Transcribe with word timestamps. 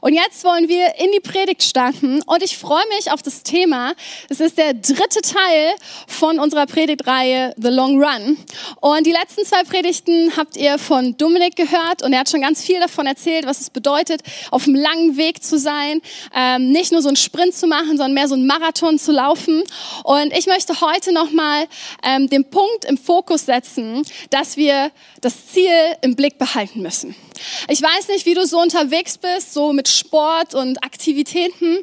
Und 0.00 0.14
jetzt 0.14 0.44
wollen 0.44 0.68
wir 0.68 0.94
in 0.98 1.12
die 1.12 1.20
Predigt 1.20 1.62
starten 1.62 2.22
und 2.22 2.42
ich 2.42 2.56
freue 2.56 2.86
mich 2.96 3.10
auf 3.10 3.22
das 3.22 3.42
Thema. 3.42 3.92
Es 4.28 4.40
ist 4.40 4.56
der 4.58 4.74
dritte 4.74 5.20
Teil 5.20 5.74
von 6.06 6.38
unserer 6.38 6.66
Predigtreihe 6.66 7.54
The 7.56 7.68
Long 7.68 8.02
Run. 8.02 8.38
Und 8.80 9.06
die 9.06 9.12
letzten 9.12 9.44
zwei 9.44 9.62
Predigten 9.64 10.36
habt 10.36 10.56
ihr 10.56 10.78
von 10.78 11.16
Dominik 11.16 11.56
gehört 11.56 12.02
und 12.02 12.12
er 12.12 12.20
hat 12.20 12.30
schon 12.30 12.40
ganz 12.40 12.64
viel 12.64 12.80
davon 12.80 13.06
erzählt, 13.06 13.46
was 13.46 13.60
es 13.60 13.70
bedeutet, 13.70 14.22
auf 14.50 14.66
einem 14.66 14.76
langen 14.76 15.16
Weg 15.16 15.42
zu 15.42 15.58
sein, 15.58 16.00
ähm, 16.34 16.70
nicht 16.70 16.92
nur 16.92 17.02
so 17.02 17.08
einen 17.08 17.16
Sprint 17.16 17.54
zu 17.54 17.66
machen, 17.66 17.90
sondern 17.90 18.14
mehr 18.14 18.28
so 18.28 18.34
einen 18.34 18.46
Marathon 18.46 18.98
zu 18.98 19.12
laufen. 19.12 19.62
Und 20.04 20.32
ich 20.36 20.46
möchte 20.46 20.80
heute 20.80 21.12
nochmal 21.12 21.66
ähm, 22.02 22.28
den 22.28 22.48
Punkt 22.48 22.84
im 22.86 22.96
Fokus 22.96 23.46
setzen, 23.46 24.02
dass 24.30 24.56
wir 24.56 24.90
das 25.20 25.48
Ziel 25.48 25.70
im 26.00 26.16
Blick 26.16 26.38
behalten 26.38 26.80
müssen. 26.80 27.14
Ich 27.68 27.82
weiß 27.82 28.08
nicht, 28.08 28.26
wie 28.26 28.34
du 28.34 28.46
so 28.46 28.58
unterwegs 28.60 29.18
bist, 29.18 29.54
so 29.54 29.72
mit 29.72 29.88
Sport 29.88 30.54
und 30.54 30.82
Aktivitäten, 30.84 31.78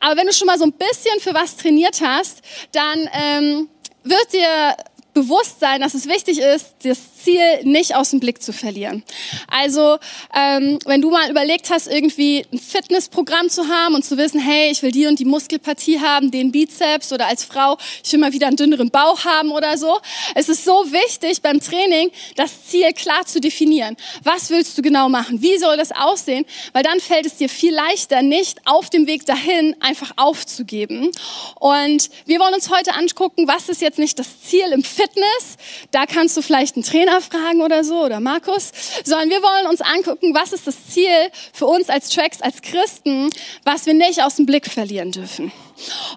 aber 0.00 0.16
wenn 0.16 0.26
du 0.26 0.32
schon 0.32 0.46
mal 0.46 0.58
so 0.58 0.64
ein 0.64 0.72
bisschen 0.72 1.20
für 1.20 1.34
was 1.34 1.56
trainiert 1.56 2.00
hast, 2.00 2.42
dann 2.72 3.08
ähm, 3.12 3.68
wird 4.04 4.32
dir 4.32 4.76
bewusst 5.12 5.60
sein, 5.60 5.80
dass 5.80 5.94
es 5.94 6.06
wichtig 6.06 6.38
ist, 6.38 6.74
das 6.82 6.98
Ziel 7.22 7.64
nicht 7.64 7.94
aus 7.94 8.10
dem 8.10 8.20
Blick 8.20 8.42
zu 8.42 8.52
verlieren. 8.52 9.02
Also 9.48 9.98
ähm, 10.34 10.78
wenn 10.86 11.00
du 11.00 11.10
mal 11.10 11.30
überlegt 11.30 11.70
hast, 11.70 11.86
irgendwie 11.88 12.46
ein 12.52 12.58
Fitnessprogramm 12.58 13.48
zu 13.48 13.68
haben 13.68 13.94
und 13.94 14.04
zu 14.04 14.16
wissen, 14.16 14.40
hey, 14.40 14.70
ich 14.70 14.82
will 14.82 14.92
die 14.92 15.06
und 15.06 15.18
die 15.18 15.24
Muskelpartie 15.24 16.00
haben, 16.00 16.30
den 16.30 16.52
Bizeps 16.52 17.12
oder 17.12 17.26
als 17.26 17.44
Frau, 17.44 17.76
ich 18.04 18.12
will 18.12 18.20
mal 18.20 18.32
wieder 18.32 18.46
einen 18.46 18.56
dünneren 18.56 18.90
Bauch 18.90 19.24
haben 19.24 19.50
oder 19.50 19.76
so. 19.76 19.98
Es 20.34 20.48
ist 20.48 20.64
so 20.64 20.84
wichtig 20.92 21.42
beim 21.42 21.60
Training, 21.60 22.10
das 22.36 22.66
Ziel 22.66 22.92
klar 22.92 23.26
zu 23.26 23.40
definieren. 23.40 23.96
Was 24.22 24.50
willst 24.50 24.76
du 24.78 24.82
genau 24.82 25.08
machen? 25.08 25.42
Wie 25.42 25.58
soll 25.58 25.76
das 25.76 25.92
aussehen? 25.92 26.44
Weil 26.72 26.82
dann 26.82 27.00
fällt 27.00 27.26
es 27.26 27.36
dir 27.36 27.48
viel 27.48 27.74
leichter, 27.74 28.22
nicht 28.22 28.58
auf 28.66 28.90
dem 28.90 29.06
Weg 29.06 29.26
dahin 29.26 29.76
einfach 29.80 30.12
aufzugeben. 30.16 31.10
Und 31.58 32.10
wir 32.26 32.40
wollen 32.40 32.54
uns 32.54 32.70
heute 32.70 32.94
angucken, 32.94 33.48
was 33.48 33.68
ist 33.68 33.80
jetzt 33.80 33.98
nicht 33.98 34.18
das 34.18 34.42
Ziel 34.42 34.66
im 34.72 34.82
Fitness? 34.82 35.56
Da 35.90 36.06
kannst 36.06 36.36
du 36.36 36.42
vielleicht 36.42 36.76
einen 36.76 36.84
Trainer 36.84 37.09
Lena 37.10 37.20
fragen 37.20 37.60
oder 37.60 37.84
so 37.84 38.04
oder 38.04 38.20
Markus, 38.20 38.72
sondern 39.04 39.30
wir 39.30 39.42
wollen 39.42 39.66
uns 39.66 39.80
angucken, 39.80 40.34
was 40.34 40.52
ist 40.52 40.66
das 40.66 40.88
Ziel 40.88 41.30
für 41.52 41.66
uns 41.66 41.88
als 41.88 42.08
Tracks, 42.08 42.40
als 42.40 42.62
Christen, 42.62 43.30
was 43.64 43.86
wir 43.86 43.94
nicht 43.94 44.22
aus 44.22 44.36
dem 44.36 44.46
Blick 44.46 44.66
verlieren 44.66 45.12
dürfen. 45.12 45.52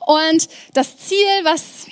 Und 0.05 0.47
das 0.73 0.97
Ziel, 0.97 1.17
was 1.43 1.87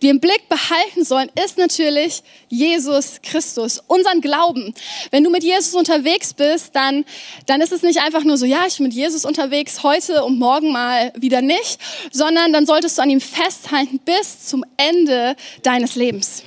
wir 0.00 0.10
im 0.10 0.20
Blick 0.20 0.48
behalten 0.48 1.04
sollen, 1.04 1.30
ist 1.42 1.56
natürlich 1.56 2.22
Jesus 2.48 3.20
Christus, 3.22 3.82
unseren 3.86 4.20
Glauben. 4.20 4.74
Wenn 5.10 5.24
du 5.24 5.30
mit 5.30 5.42
Jesus 5.42 5.74
unterwegs 5.74 6.34
bist, 6.34 6.76
dann, 6.76 7.04
dann 7.46 7.62
ist 7.62 7.72
es 7.72 7.82
nicht 7.82 8.00
einfach 8.00 8.22
nur 8.22 8.36
so, 8.36 8.44
ja, 8.44 8.66
ich 8.66 8.76
bin 8.76 8.88
mit 8.88 8.94
Jesus 8.94 9.24
unterwegs, 9.24 9.82
heute 9.82 10.22
und 10.24 10.38
morgen 10.38 10.70
mal 10.70 11.12
wieder 11.16 11.40
nicht, 11.40 11.78
sondern 12.12 12.52
dann 12.52 12.66
solltest 12.66 12.98
du 12.98 13.02
an 13.02 13.10
ihm 13.10 13.22
festhalten 13.22 13.98
bis 14.00 14.44
zum 14.44 14.64
Ende 14.76 15.34
deines 15.62 15.94
Lebens. 15.94 16.42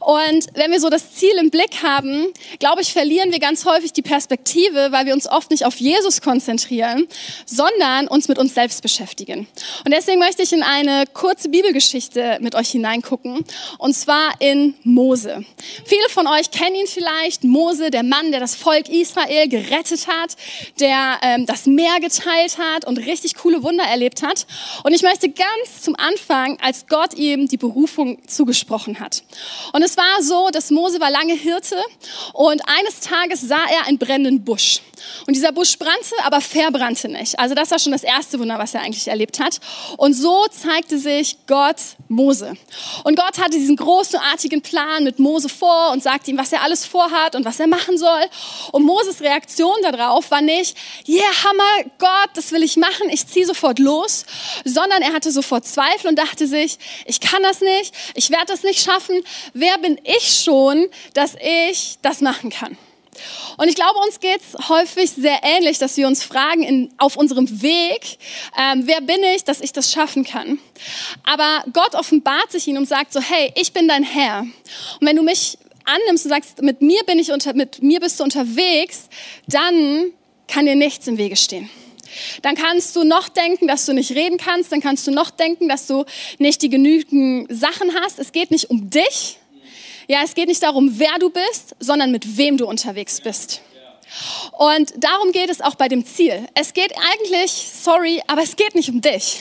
Und 0.00 0.46
wenn 0.54 0.70
wir 0.70 0.80
so 0.80 0.90
das 0.90 1.14
Ziel 1.14 1.36
im 1.38 1.50
Blick 1.50 1.82
haben, 1.82 2.26
glaube 2.58 2.82
ich, 2.82 2.92
verlieren 2.92 3.32
wir 3.32 3.38
ganz 3.38 3.64
häufig 3.64 3.92
die 3.92 4.02
Perspektive, 4.02 4.92
weil 4.92 5.06
wir 5.06 5.14
uns 5.14 5.28
oft 5.28 5.50
nicht 5.50 5.64
auf 5.64 5.76
Jesus 5.76 6.20
konzentrieren, 6.20 7.06
sondern 7.46 8.08
uns 8.08 8.28
mit 8.28 8.38
uns 8.38 8.54
selbst 8.54 8.82
beschäftigen. 8.82 9.46
Und 9.84 9.92
deswegen 9.92 10.18
möchte 10.18 10.42
ich 10.42 10.52
in 10.52 10.62
eine 10.62 11.04
kurze 11.12 11.48
Bibelgeschichte 11.48 12.38
mit 12.40 12.54
euch 12.54 12.70
hineingucken, 12.70 13.44
und 13.78 13.94
zwar 13.94 14.32
in 14.40 14.74
Mose. 14.82 15.44
Viele 15.84 16.08
von 16.10 16.26
euch 16.26 16.50
kennen 16.50 16.76
ihn 16.76 16.86
vielleicht, 16.86 17.44
Mose, 17.44 17.90
der 17.90 18.02
Mann, 18.02 18.30
der 18.30 18.40
das 18.40 18.54
Volk 18.54 18.88
Israel 18.88 19.48
gerettet 19.48 20.06
hat, 20.06 20.36
der 20.78 21.18
ähm, 21.22 21.46
das 21.46 21.66
Meer 21.66 22.00
geteilt 22.00 22.58
hat 22.58 22.86
und 22.86 22.98
richtig 22.98 23.34
coole 23.36 23.62
Wunder 23.62 23.84
erlebt 23.84 24.22
hat. 24.22 24.46
Und 24.84 24.92
ich 24.92 25.02
möchte 25.02 25.28
ganz 25.28 25.82
zum 25.82 25.96
Anfang, 25.96 26.58
als 26.60 26.86
Gott 26.86 27.14
ihm 27.14 27.48
die 27.48 27.56
Berufung 27.56 28.18
zugesprochen 28.26 29.00
hat. 29.00 29.22
Und 29.72 29.82
es 29.82 29.96
war 29.96 30.22
so, 30.22 30.50
dass 30.50 30.70
Mose 30.70 31.00
war 31.00 31.10
lange 31.10 31.34
Hirte 31.34 31.76
und 32.32 32.62
eines 32.66 33.00
Tages 33.00 33.40
sah 33.40 33.64
er 33.70 33.86
einen 33.86 33.98
brennenden 33.98 34.44
Busch. 34.44 34.80
Und 35.26 35.34
dieser 35.34 35.52
Busch 35.52 35.78
brannte, 35.78 36.14
aber 36.24 36.40
verbrannte 36.40 37.08
nicht. 37.08 37.38
Also 37.38 37.54
das 37.54 37.70
war 37.70 37.78
schon 37.78 37.92
das 37.92 38.02
erste 38.02 38.38
Wunder, 38.38 38.58
was 38.58 38.74
er 38.74 38.82
eigentlich 38.82 39.08
erlebt 39.08 39.40
hat. 39.40 39.58
Und 39.96 40.14
so 40.14 40.46
zeigte 40.48 40.98
sich 40.98 41.36
Gott 41.46 41.76
Mose. 42.08 42.54
Und 43.04 43.16
Gott 43.16 43.38
hatte 43.38 43.52
diesen 43.52 43.76
großartigen 43.76 44.62
Plan 44.62 45.04
mit 45.04 45.18
Mose 45.18 45.48
vor 45.48 45.90
und 45.92 46.02
sagte 46.02 46.30
ihm, 46.30 46.38
was 46.38 46.52
er 46.52 46.62
alles 46.62 46.84
vorhat 46.84 47.34
und 47.34 47.44
was 47.44 47.60
er 47.60 47.66
machen 47.66 47.98
soll. 47.98 48.22
Und 48.72 48.84
Moses 48.84 49.20
Reaktion 49.20 49.76
darauf 49.82 50.30
war 50.30 50.42
nicht, 50.42 50.76
yeah, 51.08 51.24
Hammer, 51.44 51.90
Gott, 51.98 52.30
das 52.34 52.52
will 52.52 52.62
ich 52.62 52.76
machen, 52.76 53.08
ich 53.10 53.26
ziehe 53.26 53.46
sofort 53.46 53.78
los, 53.78 54.24
sondern 54.64 55.02
er 55.02 55.12
hatte 55.12 55.30
sofort 55.30 55.66
Zweifel 55.66 56.08
und 56.08 56.18
dachte 56.18 56.46
sich, 56.46 56.78
ich 57.06 57.20
kann 57.20 57.42
das 57.42 57.60
nicht, 57.60 57.94
ich 58.14 58.30
werde 58.30 58.46
das 58.46 58.62
nicht 58.62 58.82
schaffen. 58.82 59.20
Wer 59.52 59.78
bin 59.78 60.00
ich 60.04 60.42
schon, 60.42 60.88
dass 61.14 61.36
ich 61.40 61.98
das 62.02 62.20
machen 62.20 62.50
kann? 62.50 62.76
Und 63.56 63.68
ich 63.68 63.74
glaube, 63.74 63.98
uns 63.98 64.20
geht 64.20 64.40
es 64.40 64.68
häufig 64.68 65.10
sehr 65.10 65.40
ähnlich, 65.42 65.78
dass 65.78 65.96
wir 65.96 66.06
uns 66.06 66.22
fragen 66.22 66.62
in, 66.62 66.94
auf 66.96 67.16
unserem 67.16 67.62
Weg, 67.62 68.18
ähm, 68.58 68.82
wer 68.86 69.00
bin 69.00 69.22
ich, 69.34 69.44
dass 69.44 69.60
ich 69.60 69.72
das 69.72 69.92
schaffen 69.92 70.24
kann. 70.24 70.58
Aber 71.24 71.64
Gott 71.72 71.94
offenbart 71.94 72.50
sich 72.52 72.66
ihnen 72.68 72.78
und 72.78 72.88
sagt 72.88 73.12
so, 73.12 73.20
hey, 73.20 73.52
ich 73.56 73.72
bin 73.72 73.88
dein 73.88 74.02
Herr. 74.02 74.40
Und 74.40 75.06
wenn 75.06 75.16
du 75.16 75.22
mich 75.22 75.58
annimmst 75.84 76.24
und 76.24 76.30
sagst, 76.30 76.62
mit 76.62 76.80
mir, 76.80 77.02
bin 77.04 77.18
ich 77.18 77.32
unter, 77.32 77.54
mit 77.54 77.82
mir 77.82 78.00
bist 78.00 78.20
du 78.20 78.24
unterwegs, 78.24 79.08
dann 79.46 80.12
kann 80.46 80.66
dir 80.66 80.76
nichts 80.76 81.06
im 81.06 81.18
Wege 81.18 81.36
stehen. 81.36 81.68
Dann 82.42 82.54
kannst 82.54 82.96
du 82.96 83.04
noch 83.04 83.28
denken, 83.28 83.68
dass 83.68 83.86
du 83.86 83.92
nicht 83.92 84.12
reden 84.12 84.38
kannst, 84.38 84.72
dann 84.72 84.80
kannst 84.80 85.06
du 85.06 85.10
noch 85.10 85.30
denken, 85.30 85.68
dass 85.68 85.86
du 85.86 86.04
nicht 86.38 86.62
die 86.62 86.68
genügend 86.68 87.46
Sachen 87.50 87.94
hast. 88.00 88.18
Es 88.18 88.32
geht 88.32 88.50
nicht 88.50 88.70
um 88.70 88.90
dich, 88.90 89.38
ja, 90.08 90.22
es 90.24 90.34
geht 90.34 90.48
nicht 90.48 90.62
darum, 90.62 90.98
wer 90.98 91.18
du 91.20 91.30
bist, 91.30 91.76
sondern 91.78 92.10
mit 92.10 92.36
wem 92.36 92.56
du 92.56 92.66
unterwegs 92.66 93.20
bist. 93.20 93.62
Und 94.52 94.92
darum 94.96 95.32
geht 95.32 95.50
es 95.50 95.60
auch 95.60 95.74
bei 95.74 95.88
dem 95.88 96.04
Ziel. 96.04 96.46
Es 96.54 96.74
geht 96.74 96.92
eigentlich, 97.12 97.50
sorry, 97.50 98.22
aber 98.26 98.42
es 98.42 98.56
geht 98.56 98.74
nicht 98.74 98.90
um 98.90 99.00
dich. 99.00 99.40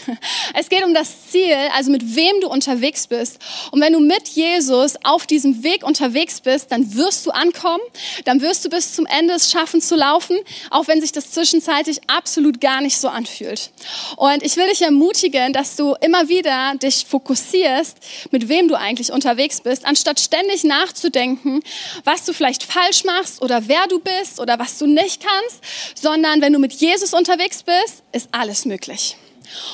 Es 0.55 0.69
geht 0.69 0.83
um 0.83 0.93
das 0.93 1.29
Ziel, 1.29 1.55
also 1.75 1.91
mit 1.91 2.15
wem 2.15 2.41
du 2.41 2.47
unterwegs 2.47 3.07
bist. 3.07 3.39
Und 3.71 3.81
wenn 3.81 3.93
du 3.93 3.99
mit 3.99 4.27
Jesus 4.29 4.95
auf 5.03 5.27
diesem 5.27 5.63
Weg 5.63 5.83
unterwegs 5.83 6.41
bist, 6.41 6.71
dann 6.71 6.95
wirst 6.95 7.25
du 7.25 7.31
ankommen, 7.31 7.81
dann 8.25 8.41
wirst 8.41 8.65
du 8.65 8.69
bis 8.69 8.93
zum 8.93 9.05
Ende 9.05 9.33
es 9.35 9.51
schaffen 9.51 9.81
zu 9.81 9.95
laufen, 9.95 10.37
auch 10.69 10.87
wenn 10.87 11.01
sich 11.01 11.11
das 11.11 11.31
zwischenzeitlich 11.31 11.99
absolut 12.07 12.61
gar 12.61 12.81
nicht 12.81 12.97
so 12.97 13.09
anfühlt. 13.09 13.71
Und 14.17 14.43
ich 14.43 14.57
will 14.57 14.67
dich 14.67 14.81
ermutigen, 14.81 15.53
dass 15.53 15.75
du 15.75 15.95
immer 16.01 16.29
wieder 16.29 16.75
dich 16.75 17.05
fokussierst, 17.07 17.97
mit 18.31 18.49
wem 18.49 18.67
du 18.67 18.75
eigentlich 18.75 19.11
unterwegs 19.11 19.61
bist, 19.61 19.85
anstatt 19.85 20.19
ständig 20.19 20.63
nachzudenken, 20.63 21.61
was 22.03 22.25
du 22.25 22.33
vielleicht 22.33 22.63
falsch 22.63 23.03
machst 23.03 23.41
oder 23.41 23.67
wer 23.67 23.87
du 23.87 23.99
bist 23.99 24.39
oder 24.39 24.58
was 24.59 24.77
du 24.77 24.85
nicht 24.85 25.23
kannst, 25.23 25.61
sondern 25.95 26.41
wenn 26.41 26.53
du 26.53 26.59
mit 26.59 26.73
Jesus 26.73 27.13
unterwegs 27.13 27.63
bist, 27.63 28.03
ist 28.11 28.29
alles 28.31 28.65
möglich. 28.65 29.15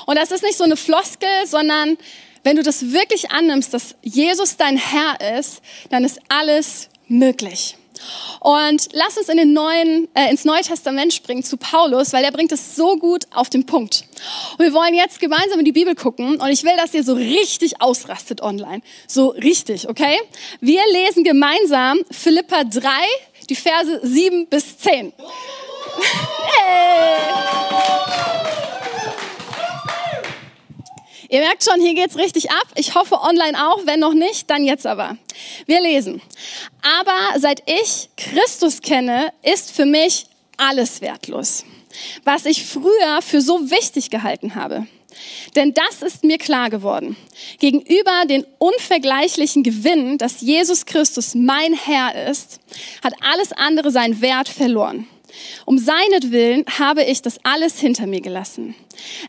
Und 0.06 0.18
das 0.18 0.31
ist 0.31 0.44
nicht 0.44 0.57
so 0.57 0.63
eine 0.63 0.78
Floskel, 0.78 1.28
sondern 1.46 1.97
wenn 2.44 2.56
du 2.56 2.63
das 2.63 2.91
wirklich 2.91 3.31
annimmst, 3.31 3.73
dass 3.73 3.96
Jesus 4.03 4.56
dein 4.56 4.78
Herr 4.78 5.40
ist, 5.40 5.62
dann 5.90 6.03
ist 6.03 6.19
alles 6.29 6.90
möglich. 7.07 7.75
Und 8.40 8.90
lass 8.91 9.18
uns 9.18 9.29
in 9.29 9.38
den 9.38 9.53
neuen, 9.53 10.07
äh, 10.13 10.29
ins 10.29 10.46
Neue 10.46 10.62
Testament 10.62 11.13
springen 11.13 11.44
zu 11.44 11.57
Paulus, 11.57 12.13
weil 12.13 12.23
er 12.23 12.31
bringt 12.31 12.52
es 12.52 12.75
so 12.75 12.97
gut 12.97 13.23
auf 13.34 13.50
den 13.50 13.66
Punkt. 13.66 14.03
Und 14.57 14.66
wir 14.66 14.73
wollen 14.73 14.94
jetzt 14.94 15.19
gemeinsam 15.19 15.59
in 15.59 15.66
die 15.66 15.72
Bibel 15.72 15.96
gucken 15.96 16.40
und 16.40 16.50
ich 16.50 16.63
will, 16.63 16.75
dass 16.78 16.94
ihr 16.94 17.03
so 17.03 17.13
richtig 17.13 17.81
ausrastet 17.81 18.41
online. 18.41 18.81
So 19.07 19.29
richtig, 19.29 19.90
okay? 19.90 20.19
Wir 20.62 20.81
lesen 20.91 21.23
gemeinsam 21.23 22.00
Philippa 22.12 22.63
3, 22.66 22.90
die 23.50 23.56
Verse 23.56 24.00
7 24.04 24.48
bis 24.48 24.78
10. 24.78 25.14
hey. 26.58 27.16
Ihr 31.30 31.40
merkt 31.40 31.64
schon, 31.64 31.82
hier 31.82 31.96
geht's 31.96 32.18
richtig 32.18 32.52
ab. 32.52 32.68
Ich 32.76 32.96
hoffe 32.96 33.16
online 33.16 33.58
auch. 33.68 33.86
Wenn 33.86 34.00
noch 34.00 34.14
nicht, 34.14 34.50
dann 34.50 34.64
jetzt 34.64 34.86
aber. 34.86 35.18
Wir 35.66 35.82
lesen. 35.82 36.22
Aber 37.00 37.40
seit 37.40 37.64
ich 37.70 38.09
Christus 38.16 38.82
kenne, 38.82 39.34
ist 39.42 39.72
für 39.72 39.86
mich 39.86 40.28
alles 40.58 41.02
wertlos. 41.02 41.66
Was 42.24 42.46
ich 42.46 42.66
früher 42.66 43.22
für 43.22 43.41
so 43.41 43.70
wichtig 43.72 44.09
gehalten 44.09 44.56
habe. 44.56 44.88
Denn 45.56 45.73
das 45.73 46.02
ist 46.02 46.23
mir 46.23 46.38
klar 46.38 46.70
geworden. 46.70 47.16
Gegenüber 47.59 48.26
den 48.28 48.46
unvergleichlichen 48.58 49.64
Gewinn, 49.64 50.17
dass 50.17 50.41
Jesus 50.41 50.85
Christus 50.85 51.35
mein 51.35 51.73
Herr 51.73 52.29
ist, 52.29 52.59
hat 53.03 53.14
alles 53.22 53.52
andere 53.53 53.91
seinen 53.91 54.22
Wert 54.22 54.50
verloren. 54.50 55.08
Um 55.66 55.78
seinetwillen 55.78 56.66
habe 56.79 57.03
ich 57.03 57.22
das 57.22 57.40
alles 57.44 57.79
hinter 57.79 58.08
mir 58.08 58.22
gelassen. 58.22 58.76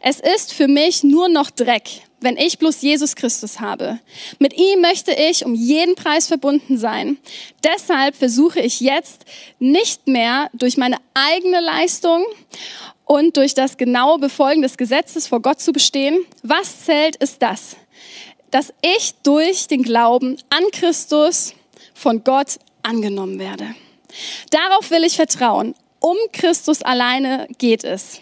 Es 0.00 0.20
ist 0.20 0.52
für 0.52 0.68
mich 0.68 1.02
nur 1.02 1.28
noch 1.28 1.50
Dreck, 1.50 1.88
wenn 2.20 2.36
ich 2.36 2.58
bloß 2.58 2.82
Jesus 2.82 3.16
Christus 3.16 3.60
habe. 3.60 3.98
Mit 4.38 4.54
ihm 4.58 4.80
möchte 4.80 5.12
ich 5.12 5.44
um 5.44 5.54
jeden 5.54 5.94
Preis 5.94 6.28
verbunden 6.28 6.78
sein. 6.78 7.18
Deshalb 7.64 8.14
versuche 8.14 8.60
ich 8.60 8.80
jetzt 8.80 9.24
nicht 9.58 10.06
mehr 10.06 10.50
durch 10.52 10.76
meine 10.76 10.96
eigene 11.14 11.60
Leistung 11.60 12.24
und 13.06 13.36
durch 13.36 13.54
das 13.54 13.78
genaue 13.78 14.18
Befolgen 14.18 14.60
des 14.60 14.76
Gesetzes 14.76 15.26
vor 15.26 15.40
Gott 15.40 15.60
zu 15.60 15.72
bestehen. 15.72 16.26
Was 16.42 16.84
zählt, 16.84 17.16
ist 17.16 17.40
das, 17.40 17.76
dass 18.50 18.74
ich 18.82 19.14
durch 19.22 19.68
den 19.68 19.82
Glauben 19.82 20.36
an 20.50 20.64
Christus 20.72 21.54
von 21.94 22.22
Gott 22.24 22.58
angenommen 22.82 23.38
werde. 23.38 23.74
Darauf 24.50 24.90
will 24.90 25.04
ich 25.04 25.16
vertrauen. 25.16 25.74
Um 26.00 26.16
Christus 26.32 26.82
alleine 26.82 27.48
geht 27.58 27.84
es. 27.84 28.20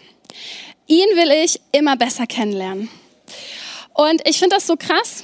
Ihn 0.87 1.07
will 1.15 1.31
ich 1.31 1.59
immer 1.71 1.97
besser 1.97 2.27
kennenlernen. 2.27 2.89
Und 3.93 4.27
ich 4.27 4.39
finde 4.39 4.55
das 4.55 4.67
so 4.67 4.75
krass. 4.77 5.23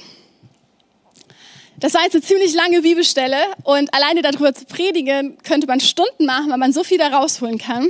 Das 1.82 1.94
war 1.94 2.04
jetzt 2.04 2.14
eine 2.14 2.22
ziemlich 2.22 2.54
lange 2.54 2.82
Bibelstelle 2.82 3.36
und 3.64 3.92
alleine 3.92 4.22
darüber 4.22 4.54
zu 4.54 4.64
predigen, 4.64 5.36
könnte 5.42 5.66
man 5.66 5.80
Stunden 5.80 6.26
machen, 6.26 6.48
weil 6.48 6.58
man 6.58 6.72
so 6.72 6.84
viel 6.84 6.96
da 6.96 7.08
rausholen 7.08 7.58
kann. 7.58 7.88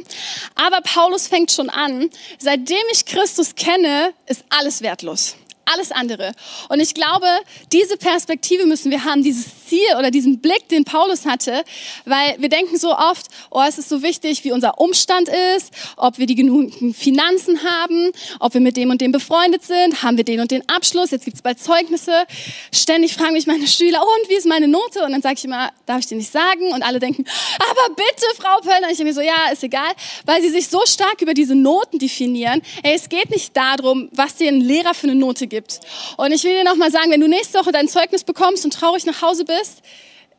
Aber 0.54 0.80
Paulus 0.80 1.26
fängt 1.26 1.52
schon 1.52 1.68
an, 1.68 2.08
seitdem 2.38 2.82
ich 2.90 3.04
Christus 3.04 3.54
kenne, 3.54 4.14
ist 4.26 4.44
alles 4.48 4.80
wertlos 4.80 5.36
alles 5.64 5.92
andere. 5.92 6.32
Und 6.68 6.80
ich 6.80 6.94
glaube, 6.94 7.26
diese 7.72 7.96
Perspektive 7.96 8.66
müssen 8.66 8.90
wir 8.90 9.04
haben, 9.04 9.22
dieses 9.22 9.66
Ziel 9.66 9.96
oder 9.98 10.10
diesen 10.10 10.40
Blick, 10.40 10.68
den 10.68 10.84
Paulus 10.84 11.26
hatte, 11.26 11.64
weil 12.04 12.36
wir 12.38 12.48
denken 12.48 12.78
so 12.78 12.96
oft, 12.96 13.26
oh, 13.50 13.62
es 13.66 13.78
ist 13.78 13.88
so 13.88 14.02
wichtig, 14.02 14.44
wie 14.44 14.52
unser 14.52 14.78
Umstand 14.78 15.28
ist, 15.56 15.72
ob 15.96 16.18
wir 16.18 16.26
die 16.26 16.34
genügenden 16.34 16.94
Finanzen 16.94 17.62
haben, 17.64 18.10
ob 18.40 18.54
wir 18.54 18.60
mit 18.60 18.76
dem 18.76 18.90
und 18.90 19.00
dem 19.00 19.12
befreundet 19.12 19.64
sind, 19.64 20.02
haben 20.02 20.16
wir 20.16 20.24
den 20.24 20.40
und 20.40 20.50
den 20.50 20.68
Abschluss, 20.68 21.10
jetzt 21.10 21.24
gibt 21.24 21.36
es 21.36 21.42
bald 21.42 21.60
Zeugnisse. 21.60 22.26
Ständig 22.72 23.14
fragen 23.14 23.32
mich 23.32 23.46
meine 23.46 23.66
Schüler, 23.66 24.02
und 24.02 24.28
wie 24.28 24.34
ist 24.34 24.46
meine 24.46 24.68
Note? 24.68 25.04
Und 25.04 25.12
dann 25.12 25.22
sage 25.22 25.36
ich 25.38 25.44
immer, 25.44 25.70
darf 25.86 26.00
ich 26.00 26.06
dir 26.06 26.16
nicht 26.16 26.32
sagen? 26.32 26.72
Und 26.72 26.82
alle 26.82 26.98
denken, 26.98 27.24
aber 27.58 27.94
bitte, 27.94 28.26
Frau 28.36 28.60
Pöllner. 28.60 28.90
Ich 28.90 28.96
denke 28.96 29.04
mir 29.04 29.14
so, 29.14 29.20
ja, 29.20 29.50
ist 29.52 29.62
egal, 29.62 29.92
weil 30.24 30.42
sie 30.42 30.50
sich 30.50 30.68
so 30.68 30.80
stark 30.86 31.20
über 31.20 31.34
diese 31.34 31.54
Noten 31.54 31.98
definieren. 31.98 32.62
Ey, 32.82 32.94
es 32.94 33.08
geht 33.08 33.30
nicht 33.30 33.56
darum, 33.56 34.08
was 34.12 34.36
dir 34.36 34.48
ein 34.48 34.60
Lehrer 34.60 34.94
für 34.94 35.06
eine 35.06 35.14
Note 35.14 35.46
gibt. 35.52 35.80
Und 36.16 36.32
ich 36.32 36.42
will 36.44 36.54
dir 36.54 36.64
nochmal 36.64 36.90
sagen, 36.90 37.10
wenn 37.10 37.20
du 37.20 37.28
nächste 37.28 37.58
Woche 37.58 37.72
dein 37.72 37.86
Zeugnis 37.86 38.24
bekommst 38.24 38.64
und 38.64 38.72
traurig 38.72 39.04
nach 39.04 39.20
Hause 39.20 39.44
bist, 39.44 39.82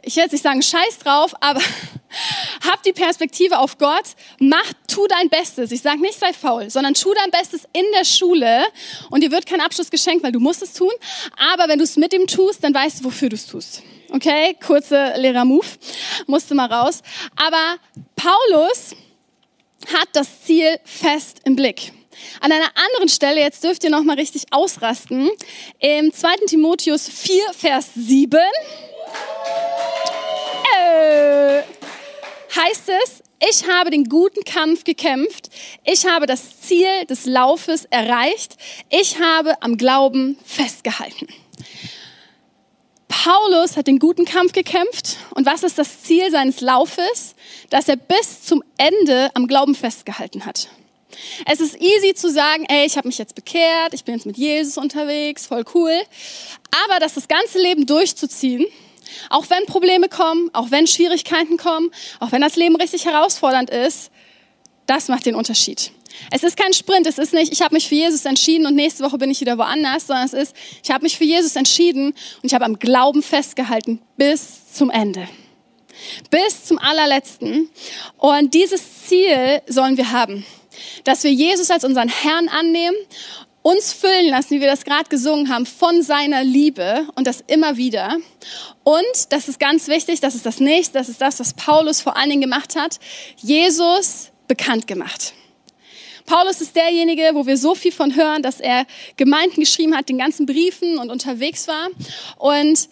ich 0.02 0.16
werde 0.16 0.26
jetzt 0.26 0.34
nicht 0.34 0.44
sagen, 0.44 0.62
scheiß 0.62 1.00
drauf, 1.00 1.34
aber 1.40 1.62
hab 2.70 2.82
die 2.84 2.94
Perspektive 2.94 3.60
auf 3.60 3.78
Gott, 3.78 4.04
mach, 4.40 4.74
tu 4.88 5.08
dein 5.08 5.30
Bestes. 5.30 5.72
Ich 5.72 5.82
sage 5.82 6.02
nicht, 6.02 6.20
sei 6.20 6.34
faul, 6.34 6.70
sondern 6.70 6.96
tu 6.96 7.14
dein 7.14 7.30
Bestes 7.30 7.68
in 7.74 7.86
der 7.96 8.06
Schule 8.06 8.66
und 9.12 9.22
dir 9.22 9.32
wird 9.32 9.46
kein 9.46 9.62
Abschluss 9.62 9.92
geschenkt, 9.92 10.24
weil 10.24 10.32
du 10.32 10.40
musst 10.40 10.64
es 10.64 10.74
tun. 10.74 10.92
Aber 11.54 11.70
wenn 11.70 11.78
du 11.78 11.84
es 11.84 11.96
mit 11.96 12.12
ihm 12.14 12.26
tust, 12.26 12.64
dann 12.64 12.74
weißt 12.74 13.00
du, 13.00 13.06
wofür 13.06 13.30
du 13.30 13.36
es 13.36 13.46
tust. 13.46 13.84
Okay, 14.10 14.56
kurze 14.66 15.14
Lehrer-Move, 15.16 15.66
musste 16.26 16.56
mal 16.56 16.72
raus. 16.72 17.02
Aber 17.36 17.78
Paulus 18.16 18.96
hat 19.94 20.10
das 20.14 20.44
Ziel 20.44 20.80
fest 20.84 21.40
im 21.46 21.56
Blick. 21.56 21.94
An 22.42 22.52
einer 22.52 22.72
anderen 22.76 23.10
Stelle, 23.10 23.42
jetzt 23.42 23.64
dürft 23.64 23.84
ihr 23.84 23.90
noch 23.90 24.04
mal 24.04 24.16
richtig 24.16 24.44
ausrasten, 24.52 25.30
im 25.80 26.14
2. 26.14 26.48
Timotheus 26.48 27.10
4, 27.10 27.54
Vers 27.54 27.90
7 27.96 28.40
äh, 30.76 31.62
heißt 32.56 32.90
es, 33.04 33.24
ich 33.50 33.68
habe 33.68 33.90
den 33.90 34.06
guten 34.06 34.44
Kampf 34.44 34.84
gekämpft, 34.84 35.50
ich 35.84 36.06
habe 36.06 36.26
das 36.26 36.62
Ziel 36.62 37.06
des 37.10 37.26
Laufes 37.26 37.86
erreicht, 37.86 38.56
ich 38.90 39.20
habe 39.20 39.62
am 39.62 39.78
Glauben 39.78 40.38
festgehalten. 40.46 41.28
Paulus 43.08 43.78
hat 43.78 43.88
den 43.88 44.00
guten 44.00 44.26
Kampf 44.26 44.54
gekämpft 44.54 45.18
und 45.36 45.46
was 45.46 45.64
ist 45.64 45.78
das 45.78 46.04
Ziel 46.04 46.30
seines 46.32 46.62
Laufes? 46.62 47.36
Dass 47.70 47.88
er 47.88 47.96
bis 47.96 48.44
zum 48.44 48.64
Ende 48.78 49.30
am 49.34 49.48
Glauben 49.48 49.76
festgehalten 49.76 50.46
hat. 50.46 50.68
Es 51.46 51.60
ist 51.60 51.80
easy 51.82 52.14
zu 52.14 52.30
sagen, 52.30 52.66
ey, 52.68 52.86
ich 52.86 52.98
habe 52.98 53.08
mich 53.08 53.18
jetzt 53.18 53.36
bekehrt, 53.36 53.94
ich 53.94 54.04
bin 54.04 54.16
jetzt 54.16 54.26
mit 54.26 54.38
Jesus 54.38 54.78
unterwegs, 54.78 55.48
voll 55.48 55.64
cool. 55.74 56.00
Aber 56.86 57.00
das 57.00 57.14
das 57.14 57.28
ganze 57.28 57.60
Leben 57.60 57.86
durchzuziehen, 57.86 58.66
auch 59.30 59.50
wenn 59.50 59.66
Probleme 59.66 60.10
kommen, 60.10 60.50
auch 60.54 60.72
wenn 60.72 60.88
Schwierigkeiten 60.88 61.58
kommen, 61.58 61.92
auch 62.20 62.32
wenn 62.32 62.42
das 62.42 62.56
Leben 62.56 62.76
richtig 62.76 63.06
herausfordernd 63.06 63.70
ist, 63.70 64.12
das 64.86 65.08
macht 65.08 65.26
den 65.26 65.36
Unterschied. 65.36 65.92
Es 66.32 66.44
ist 66.44 66.58
kein 66.58 66.74
Sprint, 66.74 67.08
es 67.08 67.18
ist 67.18 67.34
nicht, 67.34 67.52
ich 67.52 67.62
habe 67.62 67.74
mich 67.74 67.88
für 67.88 67.96
Jesus 67.96 68.26
entschieden 68.26 68.68
und 68.68 68.76
nächste 68.76 69.04
Woche 69.04 69.18
bin 69.18 69.32
ich 69.32 69.42
wieder 69.42 69.58
woanders, 69.58 70.08
sondern 70.08 70.26
es 70.26 70.34
ist, 70.34 70.56
ich 70.84 70.92
habe 70.92 71.04
mich 71.04 71.18
für 71.18 71.24
Jesus 71.24 71.56
entschieden 71.56 72.08
und 72.08 72.44
ich 72.44 72.54
habe 72.54 72.66
am 72.66 72.78
Glauben 72.78 73.24
festgehalten 73.24 74.00
bis 74.18 74.72
zum 74.74 74.90
Ende. 74.90 75.28
Bis 76.30 76.66
zum 76.66 76.80
allerletzten. 76.80 77.70
Und 78.18 78.54
dieses 78.54 79.06
Ziel 79.06 79.62
sollen 79.68 79.98
wir 79.98 80.12
haben 80.12 80.46
dass 81.04 81.24
wir 81.24 81.32
Jesus 81.32 81.70
als 81.72 81.84
unseren 81.84 82.10
Herrn 82.10 82.50
annehmen, 82.50 82.96
uns 83.62 83.94
füllen 83.94 84.28
lassen, 84.28 84.56
wie 84.56 84.62
wir 84.62 84.68
das 84.68 84.84
gerade 84.84 85.10
gesungen 85.10 85.50
haben, 85.50 85.66
von 85.66 86.04
seiner 86.04 86.44
Liebe 86.44 87.08
und 87.16 87.26
das 87.26 87.44
immer 87.48 87.78
wieder. 87.78 88.18
Und, 88.84 89.32
das 89.32 89.48
ist 89.48 89.60
ganz 89.60 89.88
wichtig, 89.88 90.20
das 90.20 90.36
ist 90.36 90.46
das 90.46 90.60
nächste, 90.60 90.98
das 90.98 91.10
ist 91.10 91.22
das, 91.22 91.40
was 91.40 91.54
Paulus 91.54 92.02
vor 92.02 92.18
allen 92.18 92.30
Dingen 92.30 92.42
gemacht 92.42 92.76
hat, 92.76 93.00
Jesus 93.38 94.32
bekannt 94.48 94.86
gemacht. 94.86 95.34
Paulus 96.26 96.62
ist 96.62 96.76
derjenige, 96.76 97.32
wo 97.34 97.46
wir 97.46 97.58
so 97.58 97.76
viel 97.76 97.92
von 97.92 98.16
hören, 98.16 98.44
dass 98.44 98.60
er 98.60 98.86
Gemeinden 99.18 99.60
geschrieben 99.60 99.96
hat, 99.96 100.08
den 100.10 100.18
ganzen 100.18 100.46
Briefen 100.46 100.98
und 100.98 101.10
unterwegs 101.10 101.68
war. 101.68 101.90
Und 102.38 102.88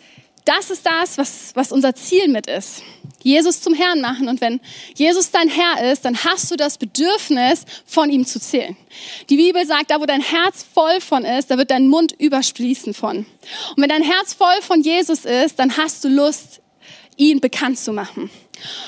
das 0.45 0.69
ist 0.69 0.85
das, 0.85 1.17
was, 1.17 1.51
was 1.55 1.71
unser 1.71 1.95
Ziel 1.95 2.27
mit 2.27 2.47
ist. 2.47 2.83
Jesus 3.23 3.61
zum 3.61 3.73
Herrn 3.73 4.01
machen. 4.01 4.27
Und 4.27 4.41
wenn 4.41 4.59
Jesus 4.95 5.31
dein 5.31 5.47
Herr 5.47 5.91
ist, 5.91 6.05
dann 6.05 6.17
hast 6.23 6.49
du 6.49 6.55
das 6.55 6.77
Bedürfnis, 6.77 7.65
von 7.85 8.09
ihm 8.09 8.25
zu 8.25 8.39
zählen. 8.39 8.75
Die 9.29 9.37
Bibel 9.37 9.65
sagt, 9.65 9.91
da 9.91 10.01
wo 10.01 10.05
dein 10.05 10.21
Herz 10.21 10.65
voll 10.73 10.99
von 11.01 11.25
ist, 11.25 11.51
da 11.51 11.57
wird 11.57 11.71
dein 11.71 11.87
Mund 11.87 12.13
überspließen 12.17 12.93
von. 12.93 13.17
Und 13.17 13.77
wenn 13.77 13.89
dein 13.89 14.03
Herz 14.03 14.33
voll 14.33 14.61
von 14.61 14.81
Jesus 14.81 15.25
ist, 15.25 15.59
dann 15.59 15.77
hast 15.77 16.03
du 16.03 16.09
Lust, 16.09 16.61
ihn 17.17 17.39
bekannt 17.39 17.77
zu 17.77 17.93
machen. 17.93 18.29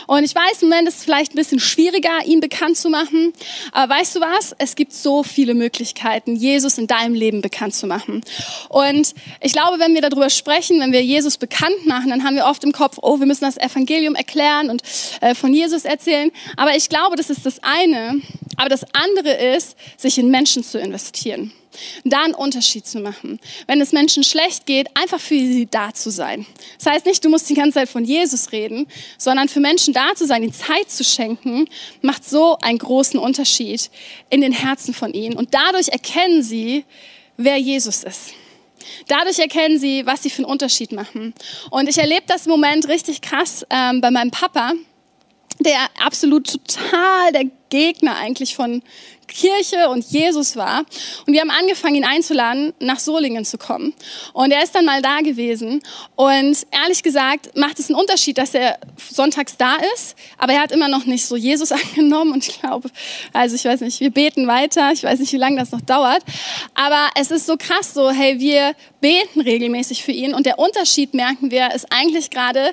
Und 0.08 0.24
ich 0.24 0.36
weiß, 0.36 0.62
im 0.62 0.70
Moment 0.70 0.88
ist 0.88 0.98
es 1.00 1.04
vielleicht 1.04 1.34
ein 1.34 1.38
bisschen 1.38 1.60
schwieriger, 1.60 2.26
ihn 2.26 2.40
bekannt 2.40 2.78
zu 2.78 2.90
machen. 2.90 3.34
Aber 3.72 3.94
weißt 3.94 4.16
du 4.16 4.22
was? 4.22 4.56
Es 4.58 4.76
gibt 4.76 4.94
so 4.94 5.24
viele 5.24 5.54
Möglichkeiten, 5.54 6.36
Jesus 6.36 6.78
in 6.78 6.88
deinem 6.88 7.14
Leben 7.14 7.42
bekannt 7.42 7.76
zu 7.76 7.88
machen. 7.88 8.22
Und 8.70 9.14
ich 9.42 9.54
glaube, 9.54 9.80
wenn 9.80 9.94
wir 9.94 10.02
darüber 10.02 10.30
sprechen, 10.30 10.80
wenn 10.80 10.92
wir 10.92 11.04
Jesus 11.04 11.38
bekannt 11.38 11.86
machen, 11.86 12.10
dann 12.10 12.24
haben 12.24 12.36
wir 12.36 12.46
oft 12.46 12.64
im 12.64 12.72
Kopf, 12.72 12.98
oh, 13.02 13.20
wir 13.20 13.26
müssen 13.26 13.46
das 13.46 13.58
Evangelium 13.58 14.16
erklären 14.16 14.70
und 14.70 14.84
äh, 15.22 15.36
von 15.36 15.54
Jesus 15.54 15.86
erzählen. 15.86 16.32
Aber 16.58 16.76
ich 16.76 16.90
glaube, 16.90 17.16
das 17.16 17.30
ist 17.30 17.46
das 17.46 17.62
eine. 17.62 18.22
Aber 18.58 18.70
das 18.70 18.86
andere 18.94 19.32
ist, 19.56 19.76
sich 19.98 20.18
in 20.18 20.30
Menschen 20.30 20.64
zu 20.64 20.80
investieren 20.80 21.52
da 22.04 22.24
einen 22.24 22.34
Unterschied 22.34 22.86
zu 22.86 23.00
machen. 23.00 23.40
Wenn 23.68 23.82
es 23.82 23.92
Menschen 23.92 24.24
schlecht 24.24 24.66
geht, 24.66 24.88
einfach 24.96 25.20
für 25.20 25.36
sie 25.36 25.68
da 25.70 25.94
zu 25.94 26.10
sein. 26.10 26.46
Das 26.78 26.94
heißt 26.94 27.06
nicht, 27.06 27.24
du 27.24 27.30
musst 27.30 27.50
die 27.50 27.56
ganze 27.56 27.80
Zeit 27.80 27.90
von 27.90 28.06
Jesus 28.06 28.52
reden, 28.52 28.88
sondern 29.18 29.50
für 29.50 29.60
Menschen 29.64 29.94
da 29.94 30.14
zu 30.14 30.28
sein, 30.28 30.44
die 30.44 30.52
Zeit 30.52 30.92
zu 30.92 31.04
schenken, 31.04 31.68
macht 32.02 32.24
so 32.24 32.58
einen 32.62 32.78
großen 32.78 33.20
Unterschied 33.20 33.90
in 34.30 34.42
den 34.42 34.52
Herzen 34.52 34.94
von 34.94 35.14
ihnen. 35.14 35.36
Und 35.36 35.56
dadurch 35.56 35.88
erkennen 35.88 36.44
sie, 36.44 36.86
wer 37.38 37.58
Jesus 37.58 38.04
ist. 38.04 38.34
Dadurch 39.08 39.40
erkennen 39.40 39.80
sie, 39.80 40.06
was 40.06 40.22
sie 40.22 40.30
für 40.30 40.44
einen 40.44 40.52
Unterschied 40.52 40.92
machen. 40.92 41.34
Und 41.72 41.90
ich 41.90 41.98
erlebe 41.98 42.26
das 42.28 42.46
Moment 42.46 42.88
richtig 42.88 43.22
krass 43.22 43.66
ähm, 43.70 44.02
bei 44.02 44.12
meinem 44.12 44.30
Papa, 44.30 44.74
der 45.64 45.80
absolut 46.04 46.48
total 46.48 47.32
der 47.32 47.46
Gegner 47.70 48.16
eigentlich 48.18 48.56
von 48.56 48.84
Kirche 49.28 49.90
und 49.90 50.06
Jesus 50.06 50.56
war. 50.56 50.86
Und 51.26 51.34
wir 51.34 51.42
haben 51.42 51.50
angefangen, 51.50 51.96
ihn 51.96 52.06
einzuladen, 52.06 52.74
nach 52.80 53.00
Solingen 53.00 53.46
zu 53.46 53.58
kommen. 53.58 53.94
Und 54.34 54.52
er 54.52 54.64
ist 54.64 54.76
dann 54.76 54.86
mal 54.86 55.02
da 55.02 55.22
gewesen. 55.22 55.82
Und 56.16 56.58
ehrlich 56.72 57.04
gesagt 57.04 57.58
macht 57.58 57.80
es 57.80 57.90
einen 57.90 58.00
Unterschied, 58.00 58.38
dass 58.38 58.54
er 58.54 58.78
sonntags 58.98 59.58
da 59.58 59.78
ist. 59.96 60.16
Aber 60.38 60.54
er 60.54 60.62
hat 60.62 60.72
immer 60.72 60.88
noch 60.88 61.06
nicht 61.06 61.26
so 61.26 61.36
Jesus 61.36 61.72
angenommen. 61.72 62.34
Und 62.34 62.48
ich 62.48 62.60
glaube, 62.60 62.90
also 63.34 63.56
ich 63.56 63.66
weiß 63.66 63.82
nicht, 63.82 64.00
wir 64.00 64.12
beten 64.12 64.48
weiter. 64.48 64.92
Ich 64.92 65.04
weiß 65.04 65.20
nicht, 65.20 65.34
wie 65.34 65.38
lange 65.38 65.58
das 65.58 65.72
noch 65.72 65.82
dauert. 65.82 66.24
Aber 66.76 67.10
es 67.16 67.32
ist 67.32 67.48
so 67.48 67.58
krass 67.58 67.94
so, 67.94 68.12
hey, 68.12 68.40
wir 68.40 68.76
beten 69.02 69.42
regelmäßig 69.42 70.04
für 70.04 70.12
ihn. 70.12 70.34
Und 70.34 70.46
der 70.46 70.60
Unterschied, 70.60 71.14
merken 71.14 71.50
wir, 71.50 71.74
ist 71.74 71.88
eigentlich 71.92 72.30
gerade, 72.30 72.72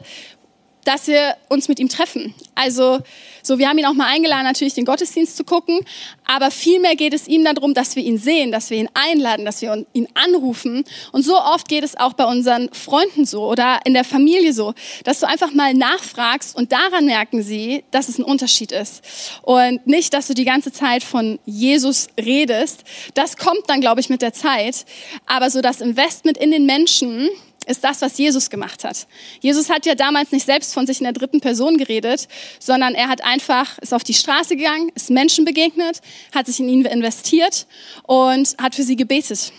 dass 0.85 1.07
wir 1.07 1.37
uns 1.49 1.69
mit 1.69 1.79
ihm 1.79 1.89
treffen. 1.89 2.35
Also 2.55 3.01
so, 3.43 3.59
wir 3.59 3.69
haben 3.69 3.79
ihn 3.79 3.87
auch 3.87 3.95
mal 3.95 4.07
eingeladen, 4.07 4.45
natürlich 4.45 4.75
den 4.75 4.85
Gottesdienst 4.85 5.37
zu 5.37 5.45
gucken, 5.45 5.81
aber 6.27 6.51
vielmehr 6.51 6.97
geht 6.97 7.15
es 7.15 7.27
ihm 7.27 7.45
darum, 7.45 7.75
dass 7.75 7.97
wir 7.97 8.03
ihn 8.03 8.19
sehen, 8.19 8.53
dass 8.53 8.71
wir 8.71 8.79
ihn 8.79 8.89
einladen, 8.95 9.45
dass 9.45 9.63
wir 9.63 9.87
ihn 9.93 10.09
anrufen. 10.15 10.85
Und 11.13 11.23
so 11.23 11.37
oft 11.37 11.69
geht 11.69 11.85
es 11.85 11.97
auch 11.97 12.13
bei 12.13 12.25
unseren 12.25 12.73
Freunden 12.73 13.25
so 13.25 13.49
oder 13.49 13.81
in 13.85 13.95
der 13.95 14.05
Familie 14.05 14.53
so, 14.53 14.75
dass 15.05 15.21
du 15.21 15.27
einfach 15.27 15.53
mal 15.53 15.75
nachfragst 15.75 16.57
und 16.57 16.73
daran 16.73 17.07
merken 17.07 17.43
sie, 17.43 17.85
dass 17.91 18.09
es 18.09 18.19
ein 18.19 18.25
Unterschied 18.25 18.73
ist. 18.73 19.03
Und 19.43 19.87
nicht, 19.87 20.13
dass 20.13 20.27
du 20.27 20.35
die 20.35 20.45
ganze 20.45 20.73
Zeit 20.73 21.03
von 21.03 21.39
Jesus 21.47 22.09
redest. 22.19 22.85
Das 23.15 23.37
kommt 23.37 23.69
dann, 23.69 23.81
glaube 23.81 24.01
ich, 24.01 24.09
mit 24.09 24.23
der 24.23 24.33
Zeit. 24.33 24.85
Aber 25.27 25.51
so 25.51 25.61
das 25.61 25.81
Investment 25.81 26.39
in 26.39 26.51
den 26.51 26.67
Menschen, 26.67 27.29
ist 27.67 27.85
das, 27.85 28.01
was 28.01 28.17
Jesus 28.19 28.51
gemacht 28.51 28.85
hat. 28.85 29.07
Jesus 29.41 29.69
hat 29.69 29.87
ja 29.87 29.95
damals 29.95 30.33
nicht 30.33 30.47
selbst 30.47 30.73
von 30.73 30.87
sich 30.87 30.99
in 30.99 31.05
der 31.05 31.13
dritten 31.13 31.41
Person 31.41 31.77
geredet, 31.77 32.27
sondern 32.59 32.95
er 32.95 33.09
hat 33.09 33.23
einfach, 33.23 33.79
ist 33.79 33.93
auf 33.93 34.03
die 34.03 34.15
Straße 34.15 34.57
gegangen, 34.57 34.91
ist 34.95 35.11
Menschen 35.11 35.45
begegnet, 35.45 36.01
hat 36.35 36.47
sich 36.47 36.59
in 36.61 36.69
ihnen 36.69 36.87
investiert 36.87 37.67
und 38.05 38.57
hat 38.59 38.75
für 38.75 38.83
sie 38.83 38.97
gebetet. 38.97 39.53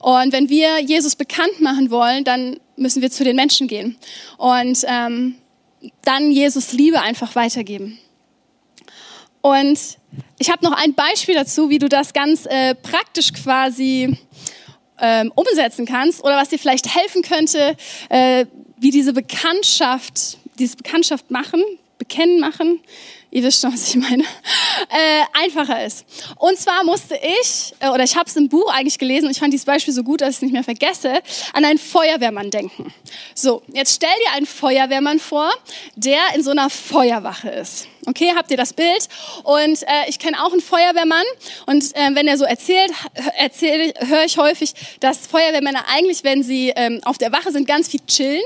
Und 0.00 0.32
wenn 0.32 0.48
wir 0.48 0.80
Jesus 0.80 1.16
bekannt 1.16 1.60
machen 1.60 1.90
wollen, 1.90 2.24
dann 2.24 2.58
müssen 2.76 3.02
wir 3.02 3.10
zu 3.10 3.24
den 3.24 3.36
Menschen 3.36 3.68
gehen 3.68 3.96
und 4.38 4.84
ähm, 4.86 5.36
dann 6.02 6.30
Jesus 6.30 6.72
Liebe 6.72 7.00
einfach 7.00 7.34
weitergeben. 7.34 7.98
Und 9.40 9.78
ich 10.38 10.50
habe 10.50 10.64
noch 10.64 10.72
ein 10.72 10.94
Beispiel 10.94 11.36
dazu, 11.36 11.70
wie 11.70 11.78
du 11.78 11.88
das 11.88 12.12
ganz 12.12 12.46
äh, 12.46 12.74
praktisch 12.74 13.32
quasi 13.32 14.18
ähm, 15.00 15.32
umsetzen 15.34 15.86
kannst 15.86 16.22
oder 16.22 16.36
was 16.36 16.48
dir 16.48 16.58
vielleicht 16.58 16.94
helfen 16.94 17.22
könnte, 17.22 17.76
äh, 18.08 18.46
wie 18.78 18.90
diese 18.90 19.12
Bekanntschaft, 19.12 20.38
diese 20.58 20.76
Bekanntschaft 20.76 21.30
machen, 21.30 21.62
bekennen 22.06 22.40
machen, 22.40 22.80
ihr 23.30 23.42
wisst 23.42 23.60
schon, 23.60 23.72
was 23.72 23.88
ich 23.88 23.96
meine, 23.96 24.22
äh, 24.22 25.24
einfacher 25.44 25.84
ist. 25.84 26.06
Und 26.36 26.58
zwar 26.58 26.84
musste 26.84 27.16
ich, 27.16 27.74
äh, 27.80 27.90
oder 27.90 28.04
ich 28.04 28.16
habe 28.16 28.28
es 28.28 28.36
im 28.36 28.48
Buch 28.48 28.72
eigentlich 28.72 28.98
gelesen, 28.98 29.26
und 29.26 29.32
ich 29.32 29.38
fand 29.38 29.52
dieses 29.52 29.66
Beispiel 29.66 29.92
so 29.92 30.02
gut, 30.02 30.20
dass 30.20 30.30
ich 30.30 30.36
es 30.36 30.42
nicht 30.42 30.52
mehr 30.52 30.64
vergesse, 30.64 31.20
an 31.52 31.64
einen 31.64 31.78
Feuerwehrmann 31.78 32.50
denken. 32.50 32.92
So, 33.34 33.62
jetzt 33.72 33.94
stell 33.94 34.14
dir 34.24 34.32
einen 34.36 34.46
Feuerwehrmann 34.46 35.18
vor, 35.18 35.50
der 35.96 36.20
in 36.34 36.42
so 36.42 36.50
einer 36.50 36.70
Feuerwache 36.70 37.50
ist. 37.50 37.88
Okay, 38.06 38.32
habt 38.36 38.50
ihr 38.50 38.56
das 38.56 38.72
Bild? 38.72 39.08
Und 39.42 39.82
äh, 39.82 40.08
ich 40.08 40.18
kenne 40.18 40.42
auch 40.42 40.52
einen 40.52 40.60
Feuerwehrmann 40.60 41.24
und 41.66 41.84
äh, 41.96 42.14
wenn 42.14 42.28
er 42.28 42.38
so 42.38 42.44
erzählt, 42.44 42.92
erzähl, 43.36 43.92
höre 43.98 44.24
ich 44.24 44.38
häufig, 44.38 44.72
dass 45.00 45.26
Feuerwehrmänner 45.26 45.84
eigentlich, 45.88 46.22
wenn 46.22 46.42
sie 46.42 46.72
ähm, 46.76 47.00
auf 47.04 47.18
der 47.18 47.32
Wache 47.32 47.50
sind, 47.50 47.66
ganz 47.66 47.88
viel 47.88 48.00
chillen 48.06 48.44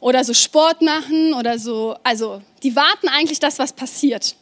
oder 0.00 0.24
so 0.24 0.34
Sport 0.34 0.82
machen 0.82 1.32
oder 1.32 1.58
so, 1.58 1.96
also 2.04 2.42
die 2.62 2.76
warten 2.76 3.08
eigentlich 3.08 3.40
das, 3.40 3.58
was 3.58 3.72
passiert. 3.72 4.36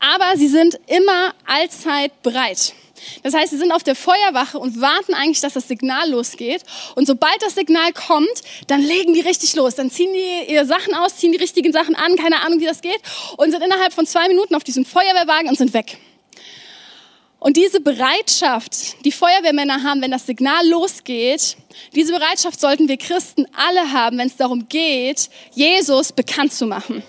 Aber 0.00 0.36
sie 0.36 0.48
sind 0.48 0.78
immer 0.86 1.34
allzeit 1.46 2.22
bereit. 2.22 2.74
Das 3.22 3.34
heißt, 3.34 3.50
sie 3.50 3.58
sind 3.58 3.72
auf 3.72 3.82
der 3.82 3.94
Feuerwache 3.94 4.58
und 4.58 4.80
warten 4.80 5.14
eigentlich, 5.14 5.40
dass 5.40 5.54
das 5.54 5.68
Signal 5.68 6.10
losgeht. 6.10 6.62
Und 6.94 7.06
sobald 7.06 7.40
das 7.42 7.54
Signal 7.54 7.92
kommt, 7.92 8.28
dann 8.66 8.82
legen 8.82 9.14
die 9.14 9.20
richtig 9.20 9.54
los. 9.54 9.74
Dann 9.74 9.90
ziehen 9.90 10.12
die 10.12 10.52
ihre 10.52 10.66
Sachen 10.66 10.94
aus, 10.94 11.16
ziehen 11.16 11.32
die 11.32 11.38
richtigen 11.38 11.72
Sachen 11.72 11.94
an, 11.94 12.16
keine 12.16 12.42
Ahnung, 12.42 12.60
wie 12.60 12.66
das 12.66 12.80
geht, 12.80 13.00
und 13.36 13.50
sind 13.50 13.62
innerhalb 13.62 13.92
von 13.92 14.06
zwei 14.06 14.28
Minuten 14.28 14.54
auf 14.54 14.64
diesem 14.64 14.84
Feuerwehrwagen 14.84 15.48
und 15.48 15.56
sind 15.56 15.72
weg. 15.74 15.98
Und 17.40 17.56
diese 17.56 17.80
Bereitschaft, 17.80 19.04
die 19.04 19.12
Feuerwehrmänner 19.12 19.84
haben, 19.84 20.02
wenn 20.02 20.10
das 20.10 20.26
Signal 20.26 20.68
losgeht, 20.68 21.56
diese 21.94 22.12
Bereitschaft 22.12 22.58
sollten 22.58 22.88
wir 22.88 22.96
Christen 22.96 23.46
alle 23.54 23.92
haben, 23.92 24.18
wenn 24.18 24.26
es 24.26 24.36
darum 24.36 24.68
geht, 24.68 25.30
Jesus 25.54 26.12
bekannt 26.12 26.52
zu 26.52 26.66
machen. 26.66 27.04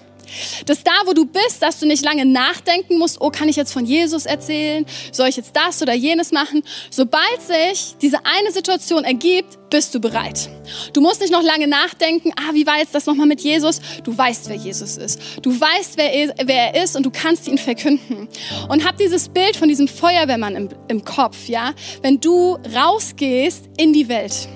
Dass 0.65 0.83
da, 0.83 0.91
wo 1.05 1.13
du 1.13 1.25
bist, 1.25 1.62
dass 1.62 1.79
du 1.79 1.86
nicht 1.86 2.03
lange 2.03 2.25
nachdenken 2.25 2.98
musst, 2.98 3.19
oh, 3.21 3.29
kann 3.29 3.50
ich 3.50 3.55
jetzt 3.55 3.74
von 3.74 3.86
Jesus 3.86 4.25
erzählen? 4.25 4.86
Soll 5.12 5.29
ich 5.29 5.38
jetzt 5.38 5.55
das 5.55 5.81
oder 5.81 5.93
jenes 5.93 6.31
machen? 6.31 6.63
Sobald 6.89 7.41
sich 7.41 7.95
diese 8.01 8.25
eine 8.25 8.51
Situation 8.51 9.03
ergibt, 9.03 9.57
bist 9.69 9.93
du 9.93 10.00
bereit. 10.00 10.50
Du 10.93 11.01
musst 11.01 11.21
nicht 11.21 11.31
noch 11.31 11.43
lange 11.43 11.67
nachdenken, 11.67 12.31
ah, 12.36 12.53
wie 12.53 12.65
war 12.65 12.77
jetzt 12.77 12.95
das 12.95 13.05
nochmal 13.05 13.27
mit 13.27 13.41
Jesus? 13.41 13.79
Du 14.03 14.17
weißt, 14.17 14.50
wer 14.50 14.55
Jesus 14.55 14.98
ist. 14.98 15.19
Du 15.41 15.51
weißt, 15.51 15.98
wer 15.98 16.12
er, 16.12 16.33
wer 16.43 16.74
er 16.74 16.83
ist 16.83 16.95
und 16.95 17.05
du 17.05 17.12
kannst 17.12 17.48
ihn 17.48 17.57
verkünden. 17.57 18.27
Und 18.67 18.86
hab 18.86 18.98
dieses 18.98 19.29
Bild 19.29 19.55
von 19.55 19.67
diesem 19.67 19.88
Feuerwehrmann 19.88 20.55
im, 20.55 20.69
im 20.88 21.03
Kopf, 21.03 21.48
ja? 21.48 21.74
Wenn 22.01 22.19
du 22.19 22.57
rausgehst 22.75 23.69
in 23.77 23.93
die 23.93 24.09
Welt, 24.09 24.48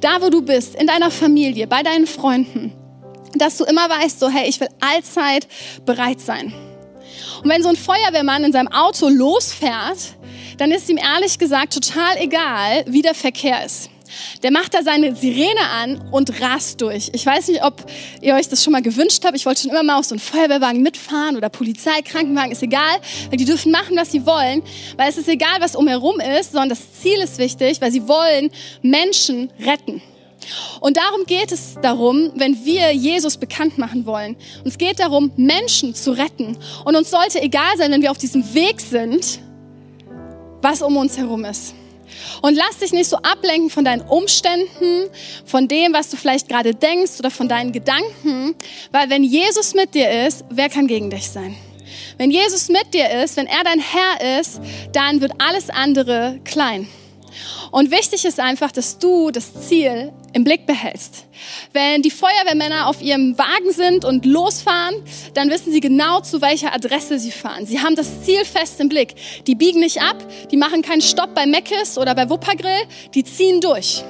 da, 0.00 0.20
wo 0.20 0.28
du 0.28 0.42
bist, 0.42 0.74
in 0.74 0.86
deiner 0.86 1.10
Familie, 1.10 1.66
bei 1.66 1.82
deinen 1.82 2.06
Freunden, 2.06 2.72
dass 3.34 3.56
du 3.56 3.64
immer 3.64 3.88
weißt, 3.88 4.20
so 4.20 4.28
hey, 4.28 4.48
ich 4.48 4.60
will 4.60 4.68
allzeit 4.80 5.46
bereit 5.84 6.20
sein. 6.20 6.52
Und 7.42 7.50
wenn 7.50 7.62
so 7.62 7.68
ein 7.68 7.76
Feuerwehrmann 7.76 8.44
in 8.44 8.52
seinem 8.52 8.68
Auto 8.68 9.08
losfährt, 9.08 10.16
dann 10.58 10.70
ist 10.70 10.88
ihm 10.88 10.98
ehrlich 10.98 11.38
gesagt 11.38 11.74
total 11.74 12.16
egal, 12.18 12.84
wie 12.86 13.02
der 13.02 13.14
Verkehr 13.14 13.64
ist. 13.64 13.90
Der 14.42 14.50
macht 14.50 14.74
da 14.74 14.82
seine 14.82 15.16
Sirene 15.16 15.60
an 15.74 16.08
und 16.10 16.40
rast 16.40 16.80
durch. 16.80 17.10
Ich 17.14 17.24
weiß 17.24 17.48
nicht, 17.48 17.64
ob 17.64 17.84
ihr 18.20 18.34
euch 18.34 18.48
das 18.48 18.62
schon 18.62 18.72
mal 18.72 18.82
gewünscht 18.82 19.24
habt. 19.24 19.36
Ich 19.36 19.46
wollte 19.46 19.62
schon 19.62 19.70
immer 19.70 19.82
mal 19.82 19.98
auf 19.98 20.04
so 20.04 20.14
einen 20.14 20.20
Feuerwehrwagen 20.20 20.82
mitfahren 20.82 21.36
oder 21.36 21.48
Polizei, 21.48 22.02
Krankenwagen, 22.02 22.52
ist 22.52 22.62
egal, 22.62 22.98
weil 23.30 23.38
die 23.38 23.44
dürfen 23.44 23.72
machen, 23.72 23.96
was 23.96 24.12
sie 24.12 24.26
wollen, 24.26 24.62
weil 24.96 25.08
es 25.08 25.16
ist 25.16 25.28
egal, 25.28 25.60
was 25.60 25.76
umherum 25.76 26.20
ist, 26.20 26.52
sondern 26.52 26.70
das 26.70 27.00
Ziel 27.00 27.18
ist 27.20 27.38
wichtig, 27.38 27.80
weil 27.80 27.90
sie 27.90 28.06
wollen 28.06 28.50
Menschen 28.82 29.50
retten. 29.64 30.02
Und 30.80 30.96
darum 30.96 31.24
geht 31.26 31.52
es 31.52 31.76
darum, 31.80 32.32
wenn 32.34 32.64
wir 32.64 32.92
Jesus 32.92 33.36
bekannt 33.36 33.78
machen 33.78 34.06
wollen. 34.06 34.36
Uns 34.64 34.78
geht 34.78 35.00
darum, 35.00 35.32
Menschen 35.36 35.94
zu 35.94 36.12
retten. 36.12 36.56
Und 36.84 36.96
uns 36.96 37.10
sollte 37.10 37.40
egal 37.40 37.76
sein, 37.76 37.90
wenn 37.92 38.02
wir 38.02 38.10
auf 38.10 38.18
diesem 38.18 38.54
Weg 38.54 38.80
sind, 38.80 39.40
was 40.60 40.82
um 40.82 40.96
uns 40.96 41.16
herum 41.16 41.44
ist. 41.44 41.74
Und 42.42 42.54
lass 42.56 42.78
dich 42.78 42.92
nicht 42.92 43.08
so 43.08 43.16
ablenken 43.16 43.70
von 43.70 43.84
deinen 43.84 44.02
Umständen, 44.02 45.08
von 45.44 45.68
dem, 45.68 45.92
was 45.92 46.10
du 46.10 46.16
vielleicht 46.16 46.48
gerade 46.48 46.74
denkst 46.74 47.12
oder 47.18 47.30
von 47.30 47.48
deinen 47.48 47.72
Gedanken, 47.72 48.54
weil 48.90 49.10
wenn 49.10 49.24
Jesus 49.24 49.74
mit 49.74 49.94
dir 49.94 50.26
ist, 50.26 50.44
wer 50.50 50.68
kann 50.68 50.86
gegen 50.86 51.10
dich 51.10 51.28
sein? 51.28 51.56
Wenn 52.18 52.30
Jesus 52.30 52.68
mit 52.68 52.94
dir 52.94 53.10
ist, 53.22 53.36
wenn 53.36 53.46
er 53.46 53.64
dein 53.64 53.80
Herr 53.80 54.40
ist, 54.40 54.60
dann 54.92 55.20
wird 55.20 55.32
alles 55.38 55.70
andere 55.70 56.40
klein. 56.44 56.88
Und 57.70 57.90
wichtig 57.90 58.24
ist 58.24 58.40
einfach, 58.40 58.72
dass 58.72 58.98
du 58.98 59.30
das 59.30 59.68
Ziel 59.68 60.12
im 60.32 60.44
Blick 60.44 60.66
behältst. 60.66 61.26
Wenn 61.72 62.02
die 62.02 62.10
Feuerwehrmänner 62.10 62.86
auf 62.86 63.02
ihrem 63.02 63.36
Wagen 63.38 63.72
sind 63.72 64.04
und 64.04 64.24
losfahren, 64.24 64.94
dann 65.34 65.50
wissen 65.50 65.72
sie 65.72 65.80
genau, 65.80 66.20
zu 66.20 66.40
welcher 66.40 66.74
Adresse 66.74 67.18
sie 67.18 67.30
fahren. 67.30 67.66
Sie 67.66 67.80
haben 67.80 67.96
das 67.96 68.22
Ziel 68.22 68.44
fest 68.44 68.80
im 68.80 68.88
Blick. 68.88 69.14
Die 69.46 69.54
biegen 69.54 69.80
nicht 69.80 70.00
ab, 70.00 70.16
die 70.50 70.56
machen 70.56 70.82
keinen 70.82 71.02
Stopp 71.02 71.34
bei 71.34 71.46
Meckes 71.46 71.98
oder 71.98 72.14
bei 72.14 72.28
Wuppergrill, 72.28 72.86
die 73.14 73.24
ziehen 73.24 73.60
durch. 73.60 74.04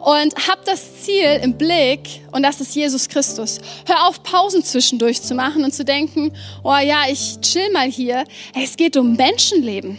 Und 0.00 0.34
hab 0.48 0.64
das 0.64 1.02
Ziel 1.02 1.40
im 1.42 1.56
Blick 1.56 2.22
und 2.32 2.42
das 2.42 2.60
ist 2.60 2.74
Jesus 2.74 3.08
Christus. 3.08 3.60
Hör 3.86 4.08
auf, 4.08 4.22
Pausen 4.22 4.64
zwischendurch 4.64 5.22
zu 5.22 5.34
machen 5.34 5.64
und 5.64 5.72
zu 5.72 5.84
denken, 5.84 6.32
oh 6.64 6.76
ja, 6.76 7.02
ich 7.08 7.40
chill 7.40 7.70
mal 7.72 7.88
hier. 7.88 8.24
Es 8.54 8.76
geht 8.76 8.96
um 8.96 9.14
Menschenleben. 9.14 9.98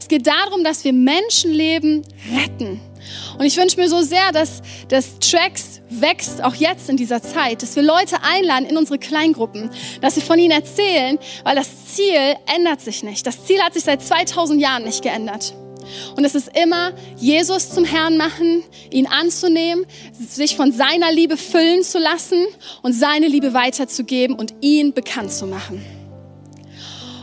Es 0.00 0.08
geht 0.08 0.26
darum, 0.26 0.64
dass 0.64 0.84
wir 0.84 0.92
Menschenleben 0.92 2.02
retten. 2.34 2.80
Und 3.38 3.44
ich 3.44 3.56
wünsche 3.56 3.78
mir 3.78 3.88
so 3.88 4.02
sehr, 4.02 4.32
dass 4.32 4.62
das 4.88 5.18
Tracks 5.18 5.80
wächst, 5.88 6.42
auch 6.42 6.54
jetzt 6.54 6.88
in 6.90 6.96
dieser 6.96 7.22
Zeit, 7.22 7.62
dass 7.62 7.76
wir 7.76 7.82
Leute 7.82 8.16
einladen 8.22 8.66
in 8.66 8.76
unsere 8.76 8.98
Kleingruppen, 8.98 9.70
dass 10.00 10.16
wir 10.16 10.22
von 10.22 10.38
ihnen 10.38 10.50
erzählen, 10.50 11.18
weil 11.44 11.56
das 11.56 11.94
Ziel 11.94 12.36
ändert 12.54 12.80
sich 12.80 13.02
nicht. 13.02 13.26
Das 13.26 13.44
Ziel 13.44 13.60
hat 13.62 13.74
sich 13.74 13.84
seit 13.84 14.02
2000 14.02 14.60
Jahren 14.60 14.84
nicht 14.84 15.02
geändert. 15.02 15.54
Und 16.16 16.24
es 16.24 16.34
ist 16.34 16.50
immer, 16.56 16.92
Jesus 17.16 17.70
zum 17.70 17.84
Herrn 17.84 18.18
machen, 18.18 18.62
ihn 18.90 19.06
anzunehmen, 19.06 19.86
sich 20.12 20.56
von 20.56 20.72
seiner 20.72 21.10
Liebe 21.12 21.36
füllen 21.36 21.82
zu 21.82 21.98
lassen 21.98 22.46
und 22.82 22.92
seine 22.92 23.28
Liebe 23.28 23.54
weiterzugeben 23.54 24.36
und 24.36 24.54
ihn 24.60 24.92
bekannt 24.92 25.32
zu 25.32 25.46
machen. 25.46 25.84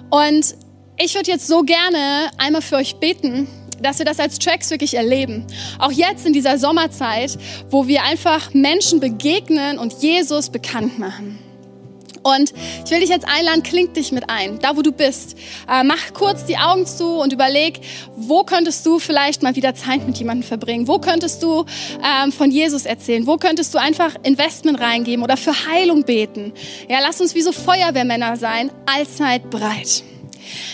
Und 0.10 0.56
ich 0.98 1.16
würde 1.16 1.32
jetzt 1.32 1.48
so 1.48 1.64
gerne 1.64 2.30
einmal 2.38 2.62
für 2.62 2.76
euch 2.76 2.96
beten, 2.96 3.48
dass 3.82 4.00
wir 4.00 4.06
das 4.06 4.20
als 4.20 4.40
Tracks 4.40 4.72
wirklich 4.72 4.94
erleben. 4.94 5.46
Auch 5.80 5.92
jetzt 5.92 6.26
in 6.26 6.34
dieser 6.34 6.58
Sommerzeit, 6.58 7.38
wo 7.70 7.88
wir 7.88 8.04
einfach 8.04 8.54
Menschen 8.54 9.00
begegnen 9.00 9.78
und 9.78 10.02
Jesus 10.02 10.50
bekannt 10.50 10.98
machen. 10.98 11.40
Und 12.24 12.54
ich 12.84 12.90
will 12.90 13.02
dich 13.02 13.10
jetzt 13.10 13.28
einladen, 13.28 13.62
kling 13.62 13.94
dich 13.94 14.12
mit 14.12 14.32
ein, 14.32 14.58
da 14.58 14.76
wo 14.76 14.82
du 14.82 14.92
bist. 14.92 15.38
Äh, 15.70 15.84
mach 15.84 16.12
kurz 16.16 16.46
die 16.46 16.58
Augen 16.58 16.88
zu 16.88 17.20
und 17.20 17.32
überleg, 17.32 17.82
wo 18.16 18.44
könntest 18.44 18.84
du 18.84 18.98
vielleicht 18.98 19.44
mal 19.44 19.56
wieder 19.56 19.76
Zeit 19.76 20.08
mit 20.08 20.18
jemandem 20.18 20.42
verbringen? 20.42 20.88
Wo 20.88 20.98
könntest 20.98 21.44
du 21.44 21.66
ähm, 22.04 22.32
von 22.32 22.50
Jesus 22.50 22.88
erzählen? 22.88 23.28
Wo 23.28 23.38
könntest 23.38 23.76
du 23.76 23.78
einfach 23.78 24.16
Investment 24.24 24.80
reingeben 24.80 25.24
oder 25.24 25.38
für 25.38 25.54
Heilung 25.68 26.04
beten? 26.04 26.54
Ja, 26.90 26.98
lass 27.00 27.22
uns 27.22 27.36
wie 27.36 27.44
so 27.44 27.52
Feuerwehrmänner 27.52 28.38
sein, 28.38 28.72
allzeit 28.88 29.52
bereit. 29.52 30.04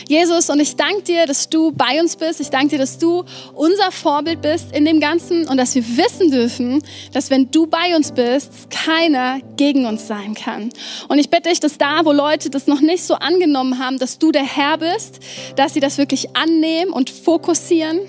Jesus, 0.08 0.50
und 0.50 0.60
ich 0.60 0.76
danke 0.76 1.04
dir, 1.04 1.26
dass 1.26 1.50
du 1.50 1.72
bei 1.72 2.00
uns 2.00 2.16
bist. 2.16 2.40
Ich 2.42 2.50
danke 2.50 2.70
dir, 2.70 2.78
dass 2.78 2.98
du 2.98 3.24
unser 3.54 3.92
Vorbild 3.92 4.42
bist 4.42 4.72
in 4.74 4.86
dem 4.86 5.00
Ganzen 5.00 5.48
und 5.48 5.58
dass 5.58 5.76
wir 5.76 5.84
wissen 5.98 6.32
dürfen, 6.32 6.84
dass 7.14 7.30
wenn 7.30 7.52
du 7.52 7.68
bei 7.68 7.96
uns 7.96 8.12
bist, 8.12 8.70
keiner 8.70 9.40
gegen 9.58 9.86
uns 9.86 10.08
sein 10.08 10.34
kann. 10.34 10.70
Und 11.08 11.20
ich 11.20 11.30
bitte 11.30 11.50
dich, 11.50 11.60
dass 11.60 11.78
da, 11.78 12.06
wo 12.06 12.12
Leute 12.12 12.50
das 12.50 12.68
noch 12.68 12.82
nicht 12.82 13.04
so 13.04 13.16
angenommen 13.16 13.80
haben, 13.80 13.98
dass 13.98 14.20
du 14.20 14.32
der 14.32 14.46
Herr 14.46 14.78
bist, 14.78 15.20
dass 15.56 15.74
sie 15.74 15.80
das 15.80 15.98
wirklich 15.98 16.36
annehmen 16.36 16.92
und 16.92 17.10
fokussieren 17.10 18.00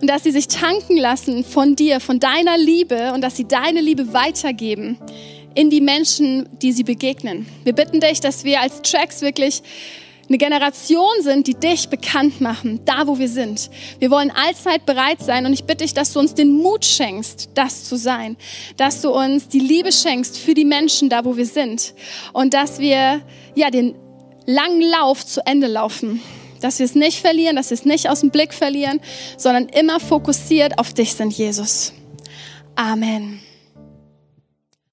und 0.00 0.08
dass 0.08 0.24
sie 0.24 0.30
sich 0.30 0.48
tanken 0.48 0.96
lassen 0.96 1.44
von 1.44 1.76
dir, 1.76 2.00
von 2.00 2.20
deiner 2.20 2.58
Liebe 2.58 3.12
und 3.12 3.22
dass 3.22 3.36
sie 3.36 3.46
deine 3.46 3.80
Liebe 3.80 4.12
weitergeben 4.12 4.98
in 5.54 5.70
die 5.70 5.80
Menschen, 5.80 6.48
die 6.60 6.72
sie 6.72 6.84
begegnen. 6.84 7.46
Wir 7.64 7.74
bitten 7.74 8.00
dich, 8.00 8.20
dass 8.20 8.44
wir 8.44 8.60
als 8.60 8.82
Tracks 8.82 9.20
wirklich 9.20 9.62
eine 10.32 10.38
Generation 10.38 11.12
sind, 11.20 11.46
die 11.46 11.54
dich 11.54 11.90
bekannt 11.90 12.40
machen, 12.40 12.80
da 12.86 13.06
wo 13.06 13.18
wir 13.18 13.28
sind. 13.28 13.68
Wir 13.98 14.10
wollen 14.10 14.30
allzeit 14.30 14.86
bereit 14.86 15.22
sein 15.22 15.44
und 15.44 15.52
ich 15.52 15.64
bitte 15.64 15.84
dich, 15.84 15.92
dass 15.92 16.14
du 16.14 16.20
uns 16.20 16.32
den 16.32 16.52
Mut 16.52 16.86
schenkst, 16.86 17.50
das 17.52 17.84
zu 17.84 17.96
sein, 17.96 18.38
dass 18.78 19.02
du 19.02 19.10
uns 19.10 19.48
die 19.48 19.58
Liebe 19.58 19.92
schenkst 19.92 20.38
für 20.38 20.54
die 20.54 20.64
Menschen, 20.64 21.10
da 21.10 21.26
wo 21.26 21.36
wir 21.36 21.44
sind 21.44 21.92
und 22.32 22.54
dass 22.54 22.78
wir 22.78 23.20
ja 23.54 23.70
den 23.70 23.94
langen 24.46 24.80
Lauf 24.80 25.26
zu 25.26 25.44
Ende 25.44 25.66
laufen. 25.66 26.22
Dass 26.62 26.78
wir 26.78 26.86
es 26.86 26.94
nicht 26.94 27.20
verlieren, 27.20 27.56
dass 27.56 27.68
wir 27.68 27.74
es 27.74 27.84
nicht 27.84 28.08
aus 28.08 28.20
dem 28.20 28.30
Blick 28.30 28.54
verlieren, 28.54 29.00
sondern 29.36 29.68
immer 29.68 30.00
fokussiert 30.00 30.78
auf 30.78 30.94
dich 30.94 31.12
sind, 31.12 31.36
Jesus. 31.36 31.92
Amen. 32.74 33.40